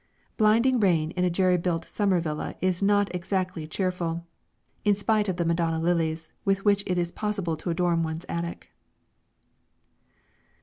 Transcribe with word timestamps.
Blinding 0.35 0.79
rain 0.79 1.11
in 1.11 1.23
a 1.23 1.29
jerry 1.29 1.57
built 1.57 1.85
summer 1.87 2.19
villa 2.19 2.55
is 2.59 2.81
not 2.81 3.13
exactly 3.13 3.67
cheerful, 3.67 4.25
in 4.83 4.95
spite 4.95 5.29
of 5.29 5.35
the 5.37 5.45
Madonna 5.45 5.79
lilies 5.79 6.31
with 6.43 6.65
which 6.65 6.83
it 6.87 6.97
is 6.97 7.11
possible 7.11 7.55
to 7.55 7.69
adorn 7.69 8.01
one's 8.01 8.25
attic. 8.27 8.71